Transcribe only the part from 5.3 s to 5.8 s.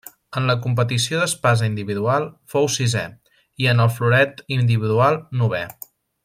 novè.